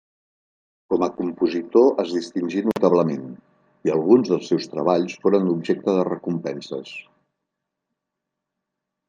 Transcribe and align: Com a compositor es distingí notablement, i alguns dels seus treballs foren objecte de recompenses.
Com 0.91 1.03
a 1.07 1.09
compositor 1.17 1.99
es 2.03 2.13
distingí 2.15 2.63
notablement, 2.69 3.27
i 3.89 3.93
alguns 3.97 4.33
dels 4.33 4.49
seus 4.53 4.67
treballs 4.73 5.15
foren 5.27 5.53
objecte 5.53 5.95
de 6.01 6.09
recompenses. 6.09 6.97